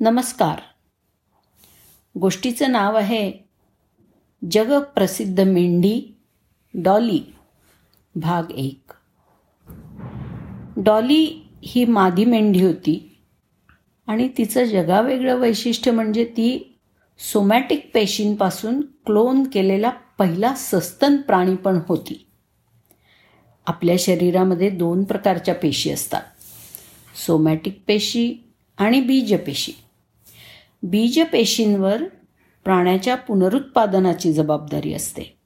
नमस्कार. 0.00 0.58
गोष्टीचं 2.20 2.72
नाव 2.72 2.96
आहे 2.96 3.32
जगप्रसिद्ध 4.52 5.40
मेंढी 5.40 6.16
डॉली 6.74 7.20
भाग 8.14 8.50
एक. 8.50 8.92
डॉली 10.76 11.48
ही 11.62 11.84
मादी 11.84 12.24
मेंढी 12.24 12.62
होती 12.62 13.18
आणि 14.06 14.28
तिचं 14.38 14.64
जगावेगळं 14.64 15.34
वैशिष्ट्य 15.34 15.90
म्हणजे 15.90 16.24
ती 16.24 16.78
सोमॅटिक 17.18 17.90
पेशींपासून 17.94 18.80
क्लोन 18.80 19.44
केलेला 19.44 19.90
पहिला 19.90 20.54
सस्तन 20.54 21.16
प्राणी 21.16 21.56
पण 21.56 21.80
होती. 21.88 22.26
आपल्या 23.66 23.96
शरीरामध्ये 23.98 24.70
दोन 24.70 25.04
प्रकारच्या 25.04 25.54
पेशी 25.54 25.90
असतात 25.90 26.22
सोमॅटिक 27.26 27.82
पेशी 27.86 28.34
आणि 28.78 29.00
बीजपेशी. 29.00 29.72
बीजपेशींवर 30.82 32.02
प्राण्याच्या 32.64 33.14
पुनरुत्पादनाची 33.14 34.32
जबाबदारी 34.32 34.94
असते. 34.94 35.36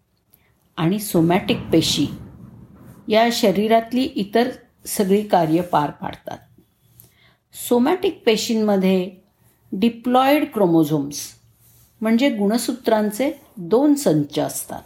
आणि 0.77 0.99
सोमॅटिक 0.99 1.59
पेशी 1.73 2.07
या 3.09 3.29
शरीरातली 3.33 4.03
इतर 4.03 4.51
सगळी 4.87 5.23
कार्य 5.23 5.61
पार 5.61 5.91
पाडतात. 5.91 6.39
सोमॅटिक 7.69 8.23
पेशींमध्ये 8.27 9.11
डिप्लॉईड 9.73 10.53
क्रोमोझोम्स 10.53 11.21
म्हणजे 12.01 12.31
गुणसूत्रांचे 12.31 13.33
दोन 13.57 13.95
संच 13.95 14.39
असतात. 14.39 14.83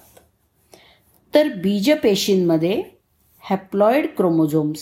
तर 1.35 1.49
बीजपेशींमध्ये 1.49 2.83
हॅप्लॉईड 3.41 4.07
क्रोमोझोम्स 4.17 4.81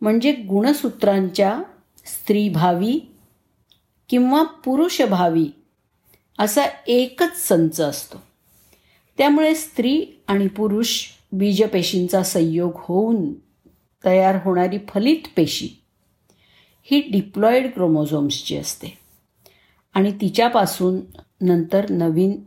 म्हणजे 0.00 0.32
गुणसूत्रांच्या 0.32 1.62
स्त्रीभावी 2.06 3.13
किंवा 4.14 4.42
पुरुषभावी 4.42 5.46
असा 6.38 6.62
एकच 6.86 7.48
संच 7.48 7.80
असतो. 7.80 8.22
त्यामुळे 9.18 9.54
स्त्री 9.54 10.06
आणि 10.28 10.46
पुरुष 10.46 11.02
बीजपेशींचा 11.32 12.22
संयोग 12.22 12.72
होऊन 12.74 13.32
तयार 14.04 14.38
होणारी 14.44 14.78
फलित 14.88 15.16
पेशी 15.36 15.68
ही 16.82 17.00
डिप्लॉईड 17.00 17.72
क्रोमोझोम्सची 17.72 18.56
असते 18.56 18.98
आणि 19.94 20.12
तिच्यापासून 20.20 21.00
नंतर 21.40 21.90
नवीन 21.90 22.42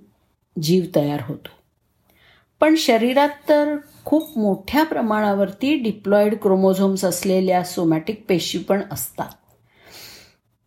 जीव 0.62 0.84
तयार 0.96 1.20
होतो. 1.26 1.50
पण 2.59 2.76
शरीरात 2.76 3.30
तर 3.50 3.78
खूप 4.06 4.38
मोठ्या 4.38 4.84
प्रमाणावरती 4.84 5.76
डिप्लॉईड 5.76 6.36
क्रोमोझोम्स 6.42 7.06
असलेल्या 7.06 7.64
सोमॅटिक 7.64 8.26
पेशी 8.30 8.58
पण 8.58 8.81
असतात. 8.92 9.30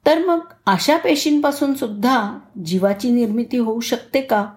तर 0.06 0.24
मग 0.26 0.40
अशा 0.66 0.96
पेशींपासून 0.96 1.74
सुद्धा 1.74 2.38
जीवाची 2.64 3.10
निर्मिती 3.10 3.56
होऊ 3.56 3.80
शकते 3.80 4.20
का? 4.20 4.50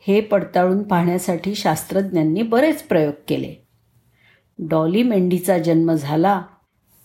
हे 0.00 0.20
पडताळून 0.20 0.82
पाहण्यासाठी 0.82 1.54
शास्त्रज्ञांनी 1.54 2.42
बरेच 2.42 2.82
प्रयोग 2.82 3.12
केले. 3.28 3.66
डॉली 4.58 5.02
मेंढीचा 5.02 5.58
जन्म 5.58 5.92
झाला 5.92 6.42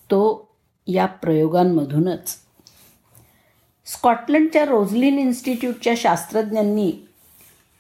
तो 0.06 0.50
या 0.88 1.06
प्रयोगांमधूनच. 1.06 2.36
स्कॉटलंडच्या 3.86 4.66
रोझलिन 4.66 5.20
इन्स्टिट्यूटच्या 5.20 5.94
शास्त्रज्ञांनी 5.98 6.94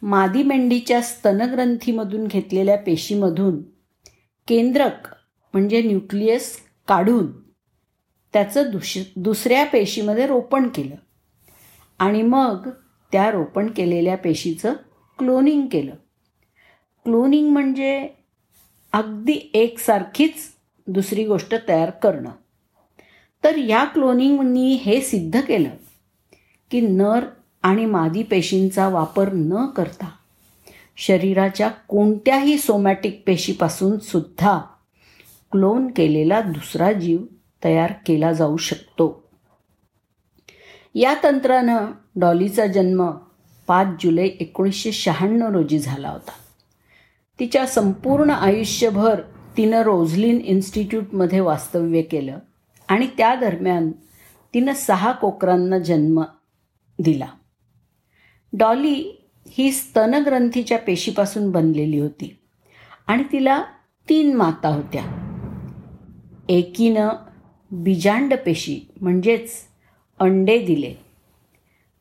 मादी 0.01 0.43
मेंढीच्या 0.43 1.01
स्तनग्रंथीमधून 1.01 2.27
घेतलेल्या 2.27 2.77
पेशीमधून 2.77 3.61
केंद्रक 4.47 5.07
म्हणजे 5.53 5.81
न्यूक्लियस 5.81 6.59
काढून 6.87 7.42
त्याचं 8.33 8.71
दुश 8.71 8.97
दुसऱ्या 9.15 9.65
पेशीमध्ये 9.65 10.27
रोपण 10.27 10.67
केलं. 10.67 10.95
आणि 11.99 12.21
मग 12.21 12.69
त्या 13.11 13.31
रोपण 13.31 13.67
केलेल्या 13.67 14.17
पेशीचं 14.17 14.73
क्लोनिंग 15.17 15.67
केलं. 15.67 15.95
क्लोनिंग 17.03 17.49
म्हणजे 17.49 18.09
अगदी 18.93 19.51
एकसारखीच 19.53 20.33
दुसरी 20.87 21.25
गोष्ट 21.25 21.55
तयार 21.67 21.89
करणं. 21.89 22.29
तर 23.43 23.57
या 23.57 23.83
क्लोनिंगनी 23.83 24.73
हे 24.73 25.01
सिद्ध 25.01 25.41
केलं 25.41 25.69
की 26.71 26.81
नर 26.81 27.25
आणि 27.63 27.85
मादी 27.85 28.23
पेशींचा 28.23 28.87
वापर 28.87 29.29
न 29.33 29.65
करता 29.65 30.11
शरीराच्या 30.97 31.69
कोणत्याही 31.69 32.57
सोमॅटिक 32.57 33.23
पेशीपासून 33.25 33.99
सुद्धा 33.99 34.61
क्लोन 35.51 35.87
केलेला 35.87 36.41
दुसरा 36.41 36.91
जीव 36.91 37.19
तयार 37.63 37.93
केला 38.05 38.31
जाऊ 38.33 38.57
शकतो. 38.57 39.23
या 40.95 41.15
तंत्रानं 41.23 41.85
डॉलीचा 42.15 42.67
जन्म 42.67 43.11
पाच 43.67 43.87
जुलै 43.87 44.27
एकोणीसशे 44.39 44.91
शहाण्णव 44.91 45.51
रोजी 45.51 45.79
झाला 45.79 46.09
होता. 46.09 46.31
तिच्या 47.39 47.65
संपूर्ण 47.65 48.29
आयुष्यभर 48.29 49.21
तिनं 49.57 49.81
रोझलिन 49.81 50.41
इन्स्टिट्यूटमध्ये 50.41 51.39
वास्तव्य 51.39 52.01
केलं 52.01 52.39
आणि 52.87 53.07
त्या 53.17 53.35
दरम्यान 53.35 53.91
तिनं 54.53 54.73
सहा 54.73 55.11
कोकरांना 55.11 55.79
जन्म 55.79 56.23
दिला. 56.99 57.27
डॉली 58.53 59.25
ही 59.47 59.71
स्तनग्रंथीच्या 59.71 60.77
पेशीपासून 60.77 61.51
बनलेली 61.51 61.99
होती 61.99 62.39
आणि 63.07 63.23
तिला 63.31 63.63
तीन 64.09 64.33
माता 64.33 64.69
होत्या. 64.69 65.03
एकीनं 66.49 67.09
बिजांड 67.75 68.33
पेशी 68.33 68.81
म्हणजेच 69.01 69.51
अंडे 70.19 70.65
दिले. 70.65 70.93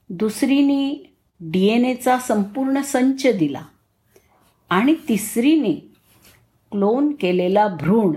दुसरीने 0.08 1.14
डी 1.40 1.66
एन 1.66 1.84
एचा 1.84 2.18
संपूर्ण 2.18 2.80
संच 2.80 3.26
दिला. 3.26 3.62
आणि 4.70 4.94
तिसरीने 5.08 5.72
क्लोन 6.72 7.14
केलेला 7.20 7.68
भ्रूण 7.68 8.14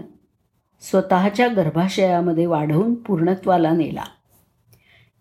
स्वतःच्या 0.82 1.48
गर्भाशयामध्ये 1.48 2.46
वाढवून 2.46 2.96
पूर्णत्वाला 2.96 3.72
नेला. 3.72 4.04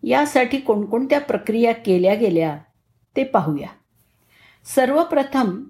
यासाठी 0.03 0.57
कोणकोणत्या 0.57 1.21
प्रक्रिया 1.21 1.73
केल्या 1.73 2.15
गेल्या 2.15 2.57
ते 3.15 3.23
पाहूया. 3.23 3.67
सर्वप्रथम 4.75 5.63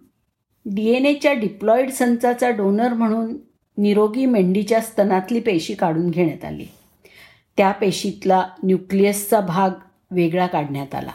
डी 0.66 0.90
एन 0.90 1.06
एच्या 1.06 1.34
डिप्लॉईड 1.34 1.92
संचाचा 1.92 2.50
डोनर 2.50 2.94
म्हणून 2.94 3.38
निरोगी 3.78 4.26
मेंढीच्या 4.26 4.82
स्तनातली 4.82 5.40
पेशी 5.40 5.74
काढून 5.74 6.10
घेण्यात 6.10 6.46
आली. 6.46 6.66
त्या 7.58 7.72
पेशीतला 7.72 8.48
न्यूक्लियसचा 8.64 9.40
भाग 9.40 9.70
वेगळा 10.12 10.48
काढण्यात 10.48 10.96
आला. 10.96 11.12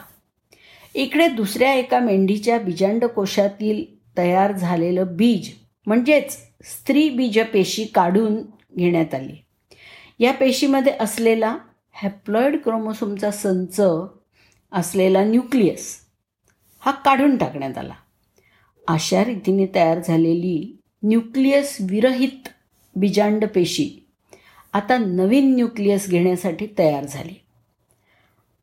इकडे 0.95 1.27
दुसऱ्या 1.27 1.73
एका 1.73 1.99
मेंढीच्या 1.99 2.59
बीजांडकोशातील 2.59 3.83
तयार 4.17 4.51
झालेलं 4.51 5.05
बीज 5.15 5.49
म्हणजेच 5.85 6.37
स्त्री 6.63 7.09
बीज 7.09 7.39
पेशी 7.39 7.83
काढून 7.83 8.37
घेण्यात 8.77 9.13
आली. 9.13 9.33
या 10.19 10.33
पेशीमध्ये 10.33 10.93
असलेला 10.99 11.57
हॅप्लॉइड 11.91 12.61
क्रोमोसोमचा 12.63 13.31
संच 13.31 13.81
असलेला 14.71 15.23
न्यूक्लियस 15.23 15.97
हा 16.79 16.91
काढून 16.91 17.37
टाकण्यात 17.37 17.77
आला. 17.77 17.93
अशा 18.87 19.23
रीतीने 19.23 19.65
तयार 19.75 19.99
झालेली 19.99 20.80
न्यूक्लियस 21.03 21.77
विरहित 21.79 22.49
बीजांड 22.95 23.45
पेशी. 23.45 24.05
आता 24.73 24.97
नवीन 24.97 25.55
न्यूक्लियस 25.55 26.09
घेण्यासाठी 26.09 26.67
तयार 26.79 27.05
झाली. 27.05 27.33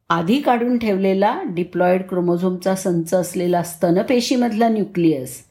आधी 0.09 0.41
काढून 0.41 0.79
ठेवलेला 0.79 1.43
डिप्लॉईड 1.47 2.03
क्रोमोझोमचा 2.03 2.75
संच 2.75 3.15
असलेला 3.15 3.63
स्तनपेशीमधला 3.63 4.69
न्यूक्लियस 4.69 5.45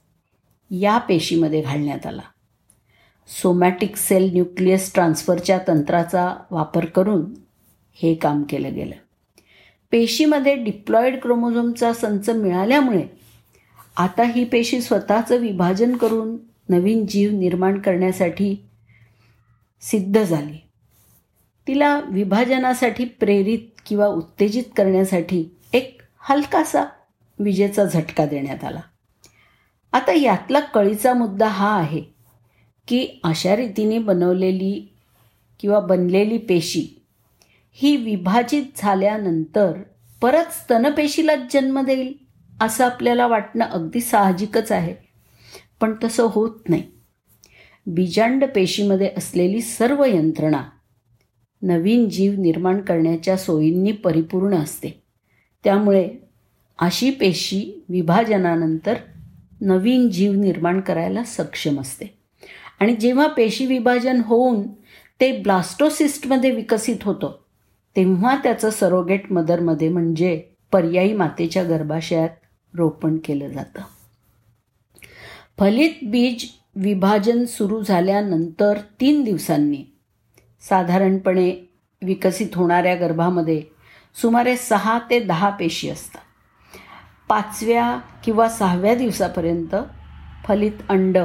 या 0.72 0.98
पेशीमध्ये 0.98 1.62
घालण्यात 1.62 2.06
आला. 2.06 2.22
सोमॅटिक 3.42 3.96
सेल 3.96 4.34
न्यूक्लियस 4.34 4.94
ट्रान्सफरच्या 4.94 5.60
तंत्राचा 5.68 6.36
वापर 6.52 6.86
करून 6.86 7.26
हे 7.94 8.16
काम 8.16 8.44
केलं 8.44 8.74
गेलं. 8.76 8.96
पेशीमध्ये 9.92 10.56
डिप्लॉईड 10.56 11.22
क्रोमोझोमचा 11.22 11.94
संच 11.94 12.30
मिळाल्यामुळे 12.30 13.04
आता 13.98 14.24
ही 14.24 14.44
पेशी 14.44 14.82
स्वतःचं 14.82 15.36
विभाजन 15.36 15.96
करून 15.98 16.38
नवीन 16.70 17.06
जीव 17.06 17.32
निर्माण 17.32 17.80
करण्यासाठी 17.80 18.68
सिद्ध 19.82 20.24
झाली. 20.24 20.58
तिला 21.68 22.00
विभाजनासाठी 22.00 23.06
प्रेरित 23.06 23.60
किंवा 23.86 24.08
उत्तेजित 24.08 24.64
करण्यासाठी 24.78 25.56
एक 25.74 26.02
हलकासा 26.20 26.86
विजेचा 27.40 27.86
झटका 27.86 28.26
देण्यात 28.26 28.64
आला. 28.64 28.80
आता 29.94 30.14
यातला 30.14 30.60
कळीचा 30.60 31.14
मुद्दा 31.14 31.48
हा 31.48 31.78
आहे 31.78 32.02
की 32.88 33.20
अशा 33.24 33.56
रीतीने 33.56 34.00
बनवलेली 34.00 34.94
किंवा 35.60 35.80
बनलेली 35.80 36.38
पेशी 36.38 37.02
ही 37.72 37.98
विभाजित 37.98 38.64
झाल्यानंतर 38.78 39.74
परत 40.22 40.46
स्तनपेशीलाच 40.46 41.40
जन्म 41.54 41.82
देईल 41.82 42.14
असं 42.62 42.86
आपल्याला 42.86 43.28
वाटणं 43.28 43.66
अगदी 43.66 44.02
साहजिकच 44.02 44.72
आहे. 44.72 45.07
पण 45.82 45.94
तसं 46.04 46.28
होत 46.32 46.70
नाही. 46.70 46.84
बीजांड 47.88 48.46
पेशीमध्ये 48.46 49.10
असलेली 49.18 49.62
सर्व 49.62 50.04
यंत्रणा 50.06 50.64
नवीन 51.62 52.10
जीव 52.10 52.34
निर्माण 52.42 52.82
करण्याच्या 52.82 53.38
सोयींनी 53.38 53.92
परिपूर्ण 53.92 54.56
असते. 54.56 55.04
त्यामुळे 55.64 56.10
अशी 56.80 57.10
पेशी 57.10 57.86
विभाजनानंतर 57.90 58.94
नवीन 59.62 60.10
जीव 60.10 60.34
निर्माण 60.34 60.82
करायला 60.82 61.24
सक्षम 61.24 61.82
असते. 61.82 62.18
आणि 62.80 62.96
जेव्हा 62.96 63.28
पेशी 63.28 63.66
विभाजन 63.66 64.22
होऊन 64.26 64.68
ते 65.22 65.42
ब्लास्टोसिस्टमध्ये 65.42 66.52
विकसित 66.52 67.04
होतं 67.04 67.32
तेव्हा 67.96 68.36
त्याचं 68.44 68.70
सरोगेट 68.70 69.32
मदरमध्ये 69.32 69.90
म्हणजे 69.90 70.44
पर्यायी 70.72 71.14
मातेच्या 71.14 71.64
गर्भाशयात 71.64 72.30
रोपण 72.74 73.18
केलं 73.26 73.48
जातं. 73.48 73.82
फलित 75.60 75.92
बीज 76.04 76.46
विभाजन 76.76 77.46
सुरू 77.46 77.82
झाल्यानंतर 77.82 78.78
तीन 79.00 79.24
दिवसांनी 79.24 79.84
साधारणपणे 80.70 81.70
विकसित 82.02 82.48
होणाऱ्या 82.56 82.96
गर्भामध्ये 82.96 83.64
सुमारे 84.22 84.58
सहा 84.58 85.00
ते 85.10 85.20
दहा 85.20 85.50
पेशी 85.50 85.90
असतात. 85.90 86.22
पाचव्या 87.30 88.00
किंवा 88.24 88.50
सहाव्या 88.50 88.96
दिवसापर्यंत 88.96 89.76
फलित 90.48 90.72
अंड 90.90 91.18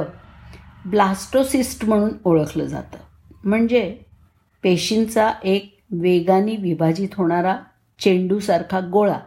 ब्लास्टोसिस्ट 0.85 1.85
म्हणून 1.85 2.09
ओळखलं 2.23 2.65
जातं. 2.65 2.97
म्हणजे 3.43 3.99
पेशींचा 4.63 5.33
एक 5.43 5.79
वेगाने 5.91 6.55
विभाजित 6.55 7.09
होणारा 7.13 7.57
चेंडूसारखा 7.99 8.79
गोळा. 8.79 9.19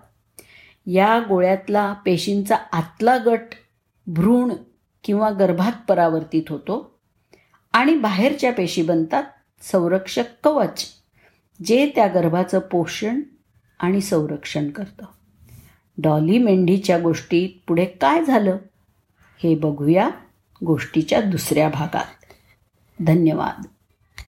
या 0.87 1.21
गोळ्यातला 1.29 1.93
पेशींचा 1.93 2.57
आतला 2.73 3.17
गट 3.17 3.55
भ्रूण 4.07 4.53
किंवा 5.07 5.31
गर्भात 5.31 5.73
परावर्तित 5.89 6.43
होतो 6.49 6.99
आणि 7.73 7.97
बाहेरच्या 7.97 8.53
पेशी 8.53 8.83
बनतात 8.83 9.23
संरक्षक 9.61 10.25
कवच 10.45 10.89
जे 11.65 11.93
त्या 11.95 12.07
गर्भाचं 12.07 12.59
पोषण 12.59 13.21
आणि 13.79 14.01
संरक्षण 14.01 14.71
करतं. 14.71 15.05
डॉली 15.99 16.39
मेंढीच्या 16.39 16.99
गोष्टीत 16.99 17.49
पुढे 17.67 17.85
काय 17.85 18.25
झालं 18.25 18.57
हे 19.43 19.55
बघूया 19.55 20.11
गोष्टीच्या 20.65 21.21
दुसऱ्या 21.21 21.69
भागात. 21.69 22.05
धन्यवाद. 23.07 23.67